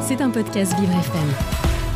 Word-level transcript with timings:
C'est 0.00 0.22
un 0.22 0.30
podcast 0.30 0.72
Vivre 0.80 0.92
FM. 0.98 1.28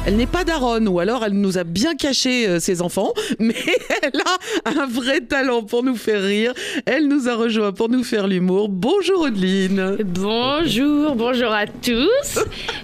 Elle 0.04 0.16
n'est 0.16 0.26
pas 0.26 0.44
daronne, 0.44 0.86
ou 0.88 0.98
alors 0.98 1.24
elle 1.24 1.32
nous 1.32 1.56
a 1.56 1.64
bien 1.64 1.94
caché 1.94 2.46
euh, 2.46 2.60
ses 2.60 2.82
enfants, 2.82 3.14
mais 3.38 3.54
elle 4.02 4.20
a 4.20 4.38
un 4.82 4.86
vrai 4.86 5.20
talent 5.20 5.62
pour 5.62 5.82
nous 5.82 5.96
faire 5.96 6.22
rire. 6.22 6.52
Elle 6.84 7.08
nous 7.08 7.28
a 7.30 7.34
rejoint 7.34 7.72
pour 7.72 7.88
nous 7.88 8.04
faire 8.04 8.26
l'humour. 8.26 8.68
Bonjour 8.68 9.20
Audeline. 9.22 9.96
Bonjour, 10.04 11.14
bonjour 11.14 11.52
à 11.52 11.66
tous. 11.66 12.38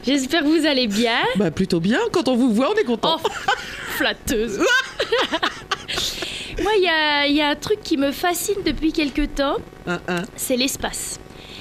J'espère 0.06 0.42
que 0.44 0.48
vous 0.60 0.66
allez 0.66 0.86
bien. 0.86 1.18
Bah 1.36 1.50
plutôt 1.50 1.80
bien, 1.80 2.00
quand 2.12 2.28
on 2.28 2.36
vous 2.36 2.52
voit, 2.54 2.70
on 2.74 2.80
est 2.80 2.84
content. 2.84 3.18
Oh, 3.22 3.28
flatteuse. 3.96 4.58
Moi, 6.62 6.72
il 6.78 6.84
y 6.84 6.88
a, 6.88 7.26
il 7.26 7.36
y 7.36 7.42
a 7.42 7.48
un 7.50 7.56
truc 7.56 7.80
qui 7.82 7.98
me 7.98 8.12
fascine 8.12 8.62
depuis 8.64 8.92
quelques 8.92 9.34
temps, 9.34 9.56
Un, 9.86 10.00
un. 10.08 10.22
c'est 10.36 10.56
l'espace. 10.56 11.20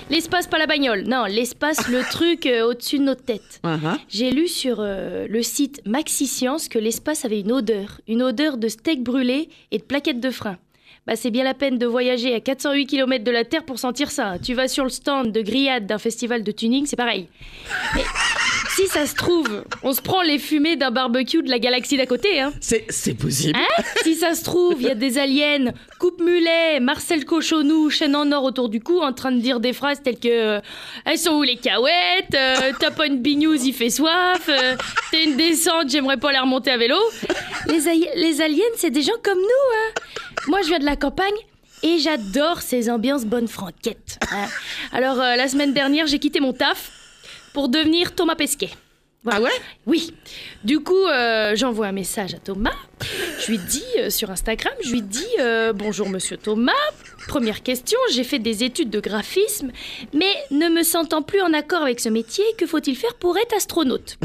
L'espace, 0.09 0.47
pas 0.47 0.57
la 0.57 0.67
bagnole. 0.67 1.03
Non, 1.03 1.25
l'espace, 1.25 1.89
le 1.89 2.01
truc 2.11 2.45
euh, 2.45 2.69
au-dessus 2.69 2.97
de 2.97 3.03
notre 3.03 3.23
tête. 3.23 3.59
Un. 3.63 3.97
J'ai 4.07 4.31
lu 4.31 4.47
sur 4.47 4.77
euh, 4.79 5.27
le 5.29 5.43
site 5.43 5.81
Maxi 5.85 6.27
Science 6.27 6.69
que 6.69 6.79
l'espace 6.79 7.25
avait 7.25 7.41
une 7.41 7.51
odeur, 7.51 7.99
une 8.07 8.23
odeur 8.23 8.57
de 8.57 8.69
steak 8.69 9.03
brûlé 9.03 9.49
et 9.71 9.79
de 9.79 9.83
plaquettes 9.83 10.21
de 10.21 10.31
frein. 10.31 10.57
Bah, 11.05 11.15
c'est 11.15 11.31
bien 11.31 11.43
la 11.43 11.53
peine 11.53 11.77
de 11.77 11.85
voyager 11.85 12.33
à 12.33 12.39
408 12.39 12.85
km 12.85 13.23
de 13.23 13.31
la 13.31 13.43
Terre 13.43 13.63
pour 13.63 13.79
sentir 13.79 14.11
ça. 14.11 14.37
Tu 14.39 14.53
vas 14.53 14.67
sur 14.67 14.83
le 14.83 14.89
stand 14.89 15.31
de 15.31 15.41
grillade 15.41 15.85
d'un 15.85 15.97
festival 15.97 16.43
de 16.43 16.51
tuning, 16.51 16.85
c'est 16.85 16.97
pareil. 16.97 17.27
Mais 17.95 18.03
si 18.77 18.87
ça 18.87 19.07
se 19.07 19.15
trouve, 19.15 19.63
on 19.81 19.91
se 19.91 20.01
prend 20.01 20.21
les 20.21 20.37
fumées 20.37 20.75
d'un 20.75 20.91
barbecue 20.91 21.41
de 21.41 21.49
la 21.49 21.57
galaxie 21.57 21.97
d'à 21.97 22.05
côté, 22.05 22.39
hein. 22.39 22.53
C'est, 22.61 22.85
possible. 23.15 23.57
Hein 23.57 23.83
si 24.03 24.13
ça 24.13 24.35
se 24.35 24.43
trouve, 24.43 24.75
il 24.79 24.87
y 24.87 24.91
a 24.91 24.93
des 24.93 25.17
aliens, 25.17 25.71
coupe 25.97 26.21
mulet, 26.21 26.79
Marcel 26.79 27.25
Cochonou, 27.25 27.89
chaîne 27.89 28.15
en 28.15 28.31
or 28.31 28.43
autour 28.43 28.69
du 28.69 28.79
cou, 28.79 28.99
en 28.99 29.13
train 29.13 29.31
de 29.31 29.39
dire 29.39 29.59
des 29.59 29.73
phrases 29.73 30.03
telles 30.03 30.19
que 30.19 30.27
euh, 30.27 30.59
Elles 31.05 31.17
sont 31.17 31.31
où 31.31 31.41
les 31.41 31.55
cahuètes 31.55 32.35
euh, 32.35 32.71
T'as 32.79 32.91
pas 32.91 33.07
une 33.07 33.19
bignouse, 33.19 33.65
il 33.65 33.73
fait 33.73 33.89
soif 33.89 34.47
euh, 34.47 34.75
T'es 35.09 35.23
une 35.23 35.37
descente, 35.37 35.89
j'aimerais 35.89 36.17
pas 36.17 36.31
les 36.31 36.39
remonter 36.39 36.69
à 36.69 36.77
vélo. 36.77 36.97
Les, 37.67 37.79
les 38.15 38.41
aliens, 38.41 38.63
c'est 38.75 38.91
des 38.91 39.01
gens 39.01 39.17
comme 39.23 39.39
nous, 39.39 39.43
hein. 39.47 40.01
Moi, 40.49 40.61
je 40.61 40.67
viens 40.67 40.79
de 40.79 40.85
la 40.85 40.95
campagne. 40.95 41.33
Et 41.83 41.99
j'adore 41.99 42.61
ces 42.61 42.89
ambiances 42.89 43.25
bonne 43.25 43.47
franquette. 43.47 44.17
hein. 44.31 44.47
Alors, 44.91 45.19
euh, 45.21 45.35
la 45.35 45.47
semaine 45.47 45.73
dernière, 45.73 46.07
j'ai 46.07 46.17
quitté 46.19 46.39
mon 46.39 46.53
taf 46.53 46.91
pour 47.57 47.69
devenir 47.69 48.13
Thomas 48.13 48.35
Pesquet. 48.35 48.69
Voilà. 49.23 49.39
Ah 49.39 49.41
ouais? 49.41 49.51
Oui. 49.87 50.13
Du 50.63 50.79
coup, 50.79 51.07
euh, 51.07 51.55
j'envoie 51.55 51.87
un 51.87 51.91
message 51.91 52.35
à 52.35 52.37
Thomas. 52.37 52.75
Je 53.39 53.47
lui 53.49 53.57
dis 53.57 53.83
euh, 53.97 54.11
sur 54.11 54.29
Instagram, 54.29 54.75
je 54.83 54.91
lui 54.91 55.01
dis 55.01 55.25
euh, 55.39 55.73
bonjour 55.73 56.07
Monsieur 56.07 56.37
Thomas. 56.37 56.71
Première 57.27 57.63
question, 57.63 57.97
j'ai 58.11 58.23
fait 58.23 58.37
des 58.37 58.63
études 58.63 58.91
de 58.91 58.99
graphisme, 58.99 59.71
mais 60.13 60.31
ne 60.51 60.69
me 60.69 60.83
sentant 60.83 61.23
plus 61.23 61.41
en 61.41 61.51
accord 61.51 61.81
avec 61.81 61.99
ce 61.99 62.09
métier, 62.09 62.43
que 62.59 62.67
faut-il 62.67 62.95
faire 62.95 63.15
pour 63.15 63.35
être 63.39 63.55
astronaute? 63.55 64.19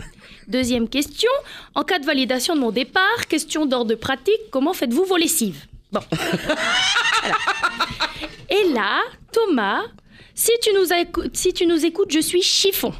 Deuxième 0.48 0.86
question, 0.86 1.30
en 1.74 1.84
cas 1.84 2.00
de 2.00 2.04
validation 2.04 2.54
de 2.54 2.60
mon 2.60 2.70
départ, 2.70 3.26
question 3.30 3.64
d'ordre 3.64 3.94
pratique, 3.94 4.50
comment 4.50 4.74
faites-vous 4.74 5.06
vos 5.06 5.16
lessives? 5.16 5.64
Bon. 5.90 6.00
Voilà. 6.10 7.36
Et 8.50 8.68
là, 8.74 9.00
Thomas, 9.32 9.84
si 10.34 10.52
tu 10.62 10.74
nous, 10.74 10.84
écou- 10.92 11.30
si 11.32 11.54
tu 11.54 11.64
nous 11.66 11.82
écoutes, 11.86 12.10
je 12.12 12.20
suis 12.20 12.42
chiffon. 12.42 12.92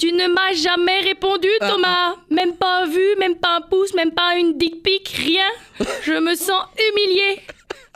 Tu 0.00 0.12
ne 0.12 0.28
m'as 0.28 0.54
jamais 0.54 1.00
répondu, 1.00 1.48
Thomas. 1.60 2.14
Même 2.30 2.56
pas 2.56 2.84
un 2.84 2.86
vu, 2.86 3.04
même 3.18 3.36
pas 3.36 3.56
un 3.56 3.60
pouce, 3.60 3.92
même 3.92 4.12
pas 4.12 4.34
une 4.38 4.56
dick 4.56 4.82
pic, 4.82 5.06
rien. 5.08 5.44
Je 6.02 6.14
me 6.14 6.34
sens 6.34 6.62
humiliée. 6.88 7.42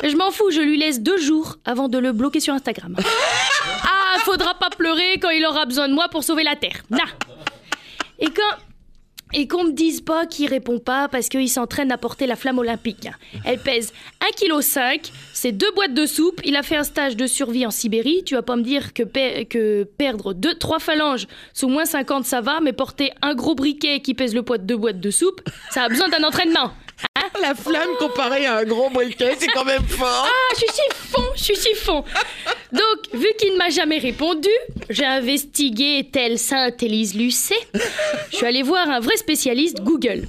Je 0.02 0.14
m'en 0.14 0.30
fous, 0.30 0.50
je 0.50 0.60
lui 0.60 0.76
laisse 0.76 1.00
deux 1.00 1.16
jours 1.16 1.56
avant 1.64 1.88
de 1.88 1.96
le 1.96 2.12
bloquer 2.12 2.40
sur 2.40 2.52
Instagram. 2.52 2.94
Ah, 3.84 4.18
faudra 4.18 4.52
pas 4.54 4.68
pleurer 4.68 5.18
quand 5.18 5.30
il 5.30 5.46
aura 5.46 5.64
besoin 5.64 5.88
de 5.88 5.94
moi 5.94 6.08
pour 6.08 6.24
sauver 6.24 6.42
la 6.42 6.56
Terre. 6.56 6.82
Nah. 6.90 6.98
Et 8.18 8.26
quand... 8.26 8.56
Et 9.36 9.48
qu'on 9.48 9.64
me 9.64 9.72
dise 9.72 10.00
pas 10.00 10.26
qu'il 10.26 10.48
répond 10.48 10.78
pas 10.78 11.08
parce 11.08 11.28
qu'il 11.28 11.48
s'entraîne 11.48 11.90
à 11.90 11.98
porter 11.98 12.26
la 12.26 12.36
flamme 12.36 12.58
olympique. 12.60 13.08
Elle 13.44 13.58
pèse 13.58 13.92
1,5 14.22 15.00
kg, 15.00 15.10
c'est 15.32 15.50
deux 15.52 15.70
boîtes 15.72 15.92
de 15.94 16.06
soupe, 16.06 16.40
il 16.44 16.54
a 16.56 16.62
fait 16.62 16.76
un 16.76 16.84
stage 16.84 17.16
de 17.16 17.26
survie 17.26 17.66
en 17.66 17.70
Sibérie. 17.72 18.22
Tu 18.24 18.34
vas 18.36 18.42
pas 18.42 18.54
me 18.56 18.62
dire 18.62 18.94
que, 18.94 19.02
pe- 19.02 19.44
que 19.44 19.84
perdre 19.84 20.34
deux, 20.34 20.54
trois 20.54 20.78
phalanges 20.78 21.26
sous 21.52 21.68
moins 21.68 21.84
50 21.84 22.24
ça 22.24 22.40
va, 22.40 22.60
mais 22.60 22.72
porter 22.72 23.10
un 23.22 23.34
gros 23.34 23.54
briquet 23.56 24.00
qui 24.00 24.14
pèse 24.14 24.34
le 24.34 24.42
poids 24.42 24.58
de 24.58 24.64
deux 24.64 24.76
boîtes 24.76 25.00
de 25.00 25.10
soupe, 25.10 25.40
ça 25.70 25.82
a 25.82 25.88
besoin 25.88 26.08
d'un 26.08 26.22
entraînement. 26.24 26.72
La 27.42 27.54
flamme 27.56 27.88
comparée 27.98 28.46
à 28.46 28.58
un 28.58 28.64
gros 28.64 28.88
briquet, 28.88 29.34
c'est 29.38 29.48
quand 29.48 29.64
même 29.64 29.82
fort. 29.82 30.26
Ah, 30.28 30.54
je 30.54 30.58
suis 30.58 30.66
chiffon, 30.68 31.22
je 31.34 31.42
suis 31.42 31.56
chiffon. 31.56 32.04
Donc, 32.72 32.98
vu 33.14 33.26
qu'il 33.38 33.52
ne 33.52 33.58
m'a 33.58 33.70
jamais 33.70 33.98
répondu, 33.98 34.48
j'ai 34.90 35.04
investigué 35.04 36.08
telle 36.10 36.38
sainte 36.38 36.82
Élise 36.82 37.14
Lucet. 37.14 37.54
Je 38.30 38.36
suis 38.36 38.46
allée 38.46 38.62
voir 38.62 38.88
un 38.90 39.00
vrai 39.00 39.16
spécialiste 39.16 39.80
Google. 39.82 40.26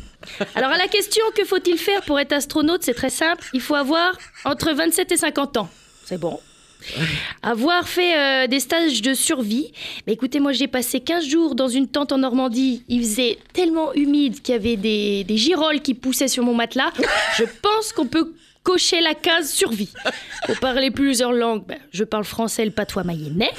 Alors, 0.56 0.72
à 0.72 0.78
la 0.78 0.88
question 0.88 1.24
que 1.36 1.46
faut-il 1.46 1.78
faire 1.78 2.02
pour 2.04 2.20
être 2.20 2.34
astronaute, 2.34 2.84
c'est 2.84 2.94
très 2.94 3.10
simple. 3.10 3.48
Il 3.54 3.62
faut 3.62 3.76
avoir 3.76 4.18
entre 4.44 4.74
27 4.74 5.12
et 5.12 5.18
50 5.18 5.58
ans. 5.58 5.70
C'est 6.06 6.20
bon. 6.20 6.40
Avoir 7.42 7.88
fait 7.88 8.16
euh, 8.16 8.48
des 8.48 8.60
stages 8.60 9.02
de 9.02 9.14
survie. 9.14 9.72
Mais 10.06 10.14
écoutez, 10.14 10.40
moi 10.40 10.52
j'ai 10.52 10.68
passé 10.68 11.00
15 11.00 11.26
jours 11.26 11.56
dans 11.56 11.68
une 11.68 11.88
tente 11.88 12.12
en 12.12 12.20
Normandie. 12.20 12.84
Il 12.88 13.00
faisait 13.02 13.40
tellement 13.54 13.94
humide 13.94 14.42
qu'il 14.42 14.54
y 14.54 14.58
avait 14.58 14.76
des, 14.76 15.24
des 15.24 15.38
girolles 15.38 15.82
qui 15.82 15.96
poussaient 15.96 16.28
sur 16.28 16.44
mon 16.44 16.54
matelas. 16.54 16.92
Je 17.38 17.44
pense 17.62 17.92
qu'on 17.92 18.06
peut 18.06 18.34
cocher 18.66 19.00
la 19.00 19.14
case 19.14 19.54
survie. 19.54 19.94
Pour 20.48 20.60
parler 20.60 20.92
plusieurs 20.92 21.32
langues, 21.32 21.64
ben, 21.66 21.78
je 21.94 22.04
parle 22.04 22.26
français, 22.26 22.66
le 22.66 22.72
patois 22.72 23.04
mayennais. 23.06 23.52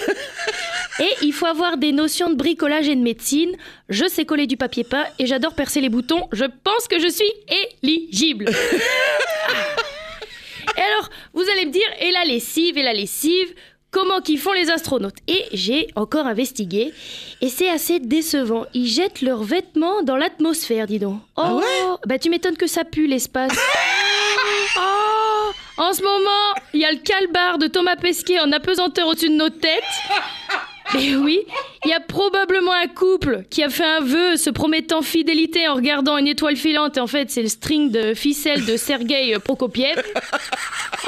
Et 0.98 1.08
il 1.22 1.32
faut 1.32 1.46
avoir 1.46 1.76
des 1.78 1.92
notions 1.92 2.28
de 2.30 2.34
bricolage 2.34 2.88
et 2.88 2.96
de 2.96 3.00
médecine. 3.00 3.52
Je 3.88 4.06
sais 4.08 4.24
coller 4.26 4.46
du 4.46 4.56
papier 4.56 4.82
peint 4.84 5.04
et 5.18 5.26
j'adore 5.26 5.54
percer 5.54 5.80
les 5.80 5.88
boutons. 5.88 6.28
Je 6.32 6.44
pense 6.44 6.88
que 6.88 6.98
je 6.98 7.08
suis 7.08 7.32
éligible. 7.82 8.46
Et 10.76 10.80
alors, 10.80 11.08
vous 11.32 11.44
allez 11.52 11.66
me 11.66 11.70
dire, 11.70 11.86
et 12.00 12.10
la 12.10 12.24
lessive, 12.24 12.76
et 12.76 12.82
la 12.82 12.92
lessive, 12.92 13.54
comment 13.90 14.20
qu'ils 14.20 14.38
font 14.38 14.52
les 14.52 14.70
astronautes? 14.70 15.16
Et 15.28 15.44
j'ai 15.52 15.88
encore 15.96 16.26
investigué, 16.26 16.92
et 17.40 17.48
c'est 17.48 17.70
assez 17.70 18.00
décevant. 18.00 18.66
Ils 18.74 18.88
jettent 18.88 19.22
leurs 19.22 19.42
vêtements 19.44 20.02
dans 20.02 20.16
l'atmosphère, 20.16 20.86
dis 20.86 20.98
donc. 20.98 21.20
Oh, 21.36 21.42
Ah 21.42 21.54
ouais? 21.54 21.64
Bah 22.06 22.18
tu 22.18 22.28
m'étonnes 22.28 22.56
que 22.56 22.66
ça 22.66 22.84
pue 22.84 23.06
l'espace. 23.06 23.56
En 25.78 25.92
ce 25.92 26.02
moment, 26.02 26.60
il 26.72 26.80
y 26.80 26.84
a 26.84 26.90
le 26.90 26.98
calbar 26.98 27.58
de 27.58 27.66
Thomas 27.66 27.96
Pesquet 27.96 28.40
en 28.40 28.50
apesanteur 28.52 29.08
au-dessus 29.08 29.28
de 29.28 29.34
nos 29.34 29.50
têtes. 29.50 29.82
Et 30.98 31.16
oui, 31.16 31.40
il 31.84 31.90
y 31.90 31.92
a 31.92 32.00
probablement 32.00 32.72
un 32.72 32.86
couple 32.86 33.42
qui 33.50 33.62
a 33.62 33.68
fait 33.68 33.84
un 33.84 34.00
vœu 34.00 34.36
se 34.36 34.50
promettant 34.50 35.02
fidélité 35.02 35.68
en 35.68 35.74
regardant 35.74 36.16
une 36.16 36.28
étoile 36.28 36.56
filante 36.56 36.96
et 36.96 37.00
en 37.00 37.08
fait 37.08 37.30
c'est 37.30 37.42
le 37.42 37.48
string 37.48 37.90
de 37.90 38.14
ficelle 38.14 38.64
de 38.64 38.76
Sergei 38.76 39.36
Prokopiev. 39.42 40.02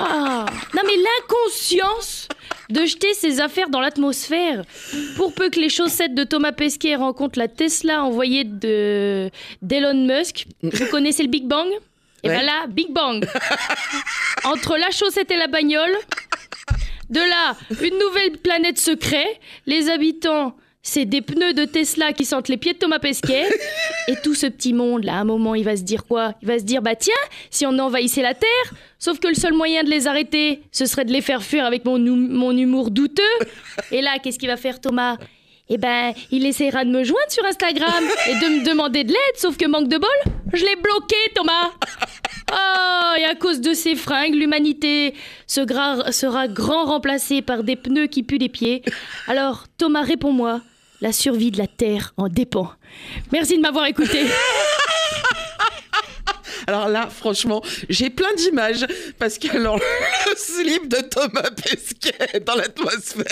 Ah, 0.01 0.47
non 0.75 0.83
mais 0.85 0.97
l'inconscience 0.97 2.29
de 2.71 2.85
jeter 2.85 3.15
ses 3.15 3.41
affaires 3.41 3.71
dans 3.71 3.81
l'atmosphère. 3.81 4.63
Pour 5.17 5.33
peu 5.33 5.49
que 5.49 5.59
les 5.59 5.69
chaussettes 5.69 6.15
de 6.15 6.25
Thomas 6.25 6.53
Pesquet 6.53 6.97
rencontrent 6.97 7.39
la 7.39 7.49
Tesla 7.49 8.05
envoyée 8.05 8.45
de 8.45 9.31
d'Elon 9.63 10.07
Musk. 10.07 10.47
Vous 10.63 10.87
connaissez 10.87 11.23
le 11.23 11.31
Big 11.31 11.47
Bang? 11.47 11.69
Et 12.25 12.29
Ouais. 12.29 12.37
ben 12.37 12.45
là, 12.47 12.67
Big 12.69 12.91
Bang. 12.93 13.25
Entre 14.45 14.77
la 14.77 14.91
chaussette 14.91 15.31
et 15.31 15.37
la 15.37 15.47
bagnole, 15.47 15.95
de 17.11 17.21
là, 17.21 17.57
une 17.81 17.99
nouvelle 17.99 18.39
planète 18.39 18.79
secret. 18.79 19.41
Les 19.67 19.89
habitants, 19.89 20.55
c'est 20.83 21.05
des 21.05 21.23
pneus 21.23 21.53
de 21.55 21.65
Tesla 21.65 22.13
qui 22.13 22.25
sentent 22.25 22.49
les 22.49 22.57
pieds 22.57 22.73
de 22.75 22.79
Thomas 22.79 22.99
Pesquet. 22.99 23.47
Et 24.09 24.15
tout 24.23 24.35
ce 24.35 24.47
petit 24.47 24.73
monde, 24.73 25.05
là, 25.05 25.15
à 25.15 25.17
un 25.21 25.25
moment, 25.25 25.55
il 25.55 25.65
va 25.65 25.77
se 25.77 25.83
dire 25.83 26.05
quoi? 26.05 26.35
Il 26.43 26.49
va 26.49 26.59
se 26.59 26.65
dire, 26.65 26.83
bah 26.83 26.97
tiens, 26.97 27.15
si 27.51 27.67
on 27.67 27.79
envahissait 27.79 28.23
la 28.23 28.35
Terre, 28.35 28.73
sauf 28.99 29.19
que 29.21 29.29
le 29.29 29.35
seul 29.35 29.53
moyen 29.55 29.85
de 29.85 29.91
les 29.91 30.07
arrêter, 30.07 30.63
ce 30.73 30.87
serait 30.87 31.05
de 31.05 31.13
les 31.13 31.21
faire 31.23 31.43
fuir 31.43 31.65
avec 31.65 31.85
mon, 31.85 31.95
hum- 31.97 32.29
mon 32.31 32.57
humour 32.57 32.91
douteux. 32.91 33.23
Et 33.93 34.03
là, 34.03 34.19
qu'est-ce 34.23 34.39
qu'il 34.39 34.49
va 34.49 34.57
faire, 34.57 34.81
Thomas? 34.81 35.17
Eh 35.71 35.77
ben, 35.77 36.15
il 36.31 36.47
essaiera 36.47 36.83
de 36.87 36.91
me 36.91 37.05
joindre 37.05 37.31
sur 37.31 37.45
Instagram 37.45 38.03
et 38.27 38.35
de 38.37 38.59
me 38.61 38.65
demander 38.67 39.05
de 39.05 39.11
l'aide, 39.13 39.37
sauf 39.37 39.59
que 39.59 39.67
manque 39.67 39.89
de 39.89 39.99
bol, 39.99 40.09
je 40.55 40.65
l'ai 40.65 40.77
bloqué, 40.77 41.17
Thomas. 41.35 41.73
Oh, 42.53 43.13
et 43.19 43.25
à 43.25 43.35
cause 43.35 43.61
de 43.61 43.73
ces 43.73 43.95
fringues, 43.95 44.35
l'humanité 44.35 45.15
sera 45.47 46.49
grand 46.49 46.85
remplacée 46.85 47.43
par 47.43 47.63
des 47.65 47.77
pneus 47.77 48.07
qui 48.07 48.23
puent 48.23 48.39
les 48.39 48.49
pieds. 48.49 48.83
Alors, 49.27 49.67
Thomas, 49.77 50.03
réponds-moi. 50.03 50.61
La 51.01 51.13
survie 51.13 51.53
de 51.53 51.59
la 51.59 51.69
Terre 51.69 52.13
en 52.17 52.29
dépend. 52.29 52.73
Merci 53.31 53.57
de 53.57 53.63
m'avoir 53.63 53.87
écouté. 53.87 54.27
Alors 56.69 56.89
là, 56.91 57.09
franchement, 57.09 57.63
j'ai 57.89 58.11
plein 58.11 58.29
d'images 58.37 58.87
parce 59.19 59.39
que 59.39 59.49
alors, 59.57 59.79
le 59.79 60.35
slip 60.37 60.87
de 60.89 60.99
Thomas 61.09 61.49
Pesquet 61.57 62.41
dans 62.45 62.55
l'atmosphère. 62.57 63.25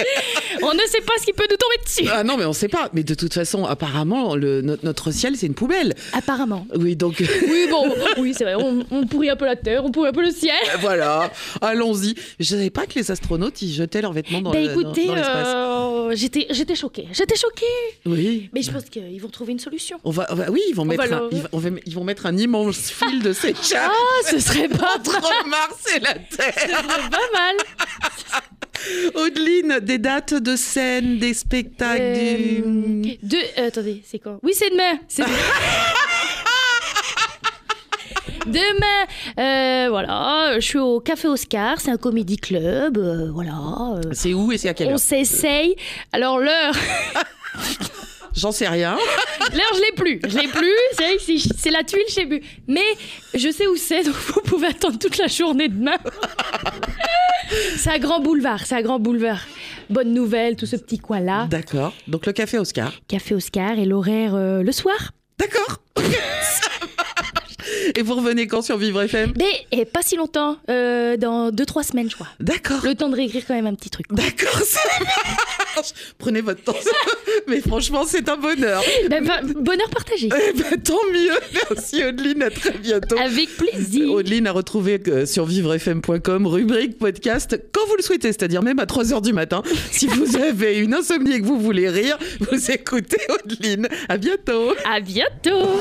On 0.62 0.72
ne 0.72 0.80
sait 0.86 1.02
pas 1.02 1.12
ce 1.20 1.26
qui 1.26 1.32
peut 1.34 1.44
nous 1.50 1.56
tomber 1.58 1.76
dessus. 1.84 2.08
Ah 2.10 2.24
non, 2.24 2.38
mais 2.38 2.46
on 2.46 2.54
sait 2.54 2.68
pas. 2.68 2.88
Mais 2.94 3.02
de 3.02 3.12
toute 3.14 3.34
façon, 3.34 3.66
apparemment, 3.66 4.36
le, 4.36 4.62
notre, 4.62 4.84
notre 4.86 5.10
ciel, 5.10 5.36
c'est 5.36 5.44
une 5.46 5.54
poubelle. 5.54 5.94
Apparemment. 6.14 6.66
Oui, 6.76 6.96
donc 6.96 7.16
Oui, 7.20 7.66
bon, 7.70 7.92
oui, 8.16 8.32
c'est 8.34 8.44
vrai, 8.44 8.54
on, 8.54 8.86
on 8.90 9.06
pourrit 9.06 9.28
un 9.28 9.36
peu 9.36 9.44
la 9.44 9.56
terre, 9.56 9.84
on 9.84 9.90
pourrit 9.90 10.08
un 10.08 10.12
peu 10.12 10.22
le 10.22 10.30
ciel. 10.30 10.54
voilà, 10.80 11.30
allons-y. 11.60 12.14
Je 12.40 12.44
savais 12.46 12.70
pas 12.70 12.86
que 12.86 12.94
les 12.98 13.10
astronautes, 13.10 13.60
ils 13.60 13.70
jetaient 13.72 14.00
leurs 14.00 14.14
vêtements 14.14 14.40
dans 14.40 14.50
Bah 14.52 14.60
le- 14.60 14.70
écoutez, 14.70 15.06
dans 15.08 15.14
l'espace. 15.14 15.46
euh, 15.48 16.10
j'étais, 16.14 16.46
j'étais 16.48 16.74
choquée. 16.74 17.06
J'étais 17.12 17.36
choquée. 17.36 17.66
Oui. 18.06 18.48
Mais 18.54 18.62
je 18.62 18.70
pense 18.70 18.84
qu'ils 18.86 19.20
vont 19.20 19.28
trouver 19.28 19.52
une 19.52 19.58
solution. 19.58 19.98
On 20.04 20.10
va, 20.10 20.26
on 20.30 20.34
va- 20.34 20.50
oui, 20.50 20.62
ils 20.70 20.74
vont, 20.74 20.86
mettre 20.86 21.06
va 21.06 21.16
un, 21.16 21.20
le- 21.20 21.28
ils, 21.32 21.42
vont- 21.42 21.48
on 21.52 21.58
va- 21.58 21.68
ils 21.84 21.94
vont 21.94 22.04
mettre 22.04 22.24
un 22.26 22.36
immense 22.38 22.90
fil 22.90 23.20
de 23.26 23.76
Ah, 23.76 23.90
ce 24.30 24.38
serait 24.38 24.68
pas 24.68 24.76
mal. 24.78 25.16
entre 25.16 25.46
Mars 25.48 25.84
et 25.94 26.00
la 26.00 26.14
Terre. 26.14 26.82
Pas 27.10 27.18
mal. 27.32 27.56
Audeline, 29.14 29.78
des 29.80 29.98
dates 29.98 30.34
de 30.34 30.54
scène, 30.54 31.18
des 31.18 31.34
spectacles, 31.34 32.00
Euh, 32.02 32.60
du... 33.02 33.16
De, 33.22 33.36
euh, 33.58 33.68
attendez, 33.68 34.02
c'est 34.06 34.18
quand? 34.18 34.38
Oui, 34.42 34.52
c'est 34.54 34.70
demain. 34.70 34.98
C'est 35.08 35.22
demain. 35.22 35.34
Demain, 38.46 39.06
euh, 39.40 39.88
voilà, 39.90 40.52
je 40.54 40.60
suis 40.60 40.78
au 40.78 41.00
Café 41.00 41.26
Oscar, 41.26 41.80
c'est 41.80 41.90
un 41.90 41.96
comédie 41.96 42.36
club, 42.36 42.96
euh, 42.96 43.28
voilà. 43.32 43.54
euh, 43.96 44.00
C'est 44.12 44.34
où 44.34 44.52
et 44.52 44.58
c'est 44.58 44.68
à 44.68 44.74
quelle 44.74 44.86
on 44.88 44.92
heure 44.92 44.98
s'essaye. 45.00 45.74
Alors 46.12 46.38
l'heure, 46.38 46.72
J'en 48.36 48.52
sais 48.52 48.68
rien. 48.68 48.96
l'heure 49.52 49.72
je 49.74 49.80
l'ai 49.80 49.92
plus, 49.96 50.20
je 50.28 50.36
l'ai 50.38 50.48
plus. 50.48 50.72
C'est 50.92 51.02
vrai 51.04 51.16
que 51.16 51.22
c'est- 51.58 51.70
la 51.70 51.82
tuile 51.84 52.04
chez 52.08 52.26
Bu. 52.26 52.40
Mais 52.68 52.84
je 53.34 53.50
sais 53.50 53.66
où 53.66 53.76
c'est, 53.76 54.02
donc 54.04 54.14
vous 54.14 54.40
pouvez 54.42 54.68
attendre 54.68 54.98
toute 54.98 55.18
la 55.18 55.26
journée 55.26 55.68
demain. 55.68 55.96
c'est 57.76 57.90
à 57.90 57.98
Grand 57.98 58.20
Boulevard, 58.20 58.64
c'est 58.66 58.74
à 58.74 58.82
Grand 58.82 58.98
Boulevard. 58.98 59.40
Bonne 59.88 60.12
nouvelle, 60.12 60.56
tout 60.56 60.66
ce 60.66 60.76
petit 60.76 60.98
coin 60.98 61.20
là. 61.20 61.46
D'accord. 61.50 61.92
Donc 62.08 62.26
le 62.26 62.32
café 62.32 62.58
Oscar. 62.58 62.92
Café 63.08 63.34
Oscar 63.34 63.78
et 63.78 63.84
l'horaire 63.84 64.34
euh, 64.34 64.62
le 64.62 64.72
soir. 64.72 65.12
D'accord. 65.38 65.78
Et 67.98 68.02
vous 68.02 68.14
revenez 68.14 68.46
quand 68.46 68.60
sur 68.60 68.76
Vivre 68.76 69.00
FM 69.00 69.32
Mais 69.38 69.66
et 69.72 69.86
pas 69.86 70.02
si 70.02 70.16
longtemps, 70.16 70.58
euh, 70.68 71.16
dans 71.16 71.50
2-3 71.50 71.82
semaines, 71.82 72.10
je 72.10 72.14
crois. 72.14 72.28
D'accord. 72.40 72.84
Le 72.84 72.94
temps 72.94 73.08
de 73.08 73.16
réécrire 73.16 73.42
quand 73.46 73.54
même 73.54 73.66
un 73.66 73.74
petit 73.74 73.88
truc. 73.88 74.04
D'accord, 74.10 74.60
ça 74.60 74.80
marche. 75.00 75.92
Prenez 76.18 76.42
votre 76.42 76.62
temps. 76.62 76.76
Mais 77.48 77.62
franchement, 77.62 78.04
c'est 78.06 78.28
un 78.28 78.36
bonheur. 78.36 78.82
Ben, 79.08 79.24
ben, 79.24 79.40
bonheur 79.62 79.88
partagé. 79.88 80.28
Eh 80.28 80.52
ben, 80.52 80.78
tant 80.82 80.98
mieux. 81.10 81.38
Merci 81.70 82.04
Audeline, 82.04 82.42
à 82.42 82.50
très 82.50 82.72
bientôt. 82.72 83.16
Avec 83.16 83.56
plaisir. 83.56 84.10
Audeline 84.12 84.46
à 84.46 84.52
retrouver 84.52 85.00
euh, 85.08 85.24
sur 85.24 85.46
vivrefm.com, 85.46 86.46
rubrique 86.46 86.98
podcast, 86.98 87.58
quand 87.72 87.86
vous 87.88 87.96
le 87.96 88.02
souhaitez, 88.02 88.28
c'est-à-dire 88.28 88.62
même 88.62 88.78
à 88.78 88.84
3h 88.84 89.22
du 89.22 89.32
matin. 89.32 89.62
Si 89.90 90.06
vous 90.06 90.36
avez 90.42 90.76
une 90.76 90.92
insomnie 90.92 91.32
et 91.32 91.40
que 91.40 91.46
vous 91.46 91.60
voulez 91.60 91.88
rire, 91.88 92.18
vous 92.40 92.70
écoutez 92.70 93.20
Audeline. 93.30 93.88
À 94.10 94.18
bientôt. 94.18 94.74
À 94.84 95.00
bientôt. 95.00 95.80